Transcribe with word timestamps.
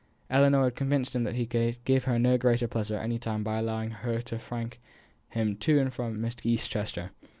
Ellinor 0.31 0.63
had 0.63 0.75
convinced 0.75 1.15
him 1.15 1.25
that 1.25 1.35
he 1.35 1.45
could 1.45 1.77
give 1.85 2.05
her 2.05 2.17
no 2.17 2.35
greater 2.35 2.67
pleasure 2.67 2.95
at 2.97 3.03
any 3.03 3.19
time 3.19 3.41
than 3.43 3.43
by 3.43 3.59
allowing 3.59 3.91
her 3.91 4.19
to 4.23 4.39
frank 4.39 4.79
him 5.29 5.55
to 5.57 5.77
and 5.79 5.93
from 5.93 6.25
East 6.43 6.71
Chester. 6.71 7.11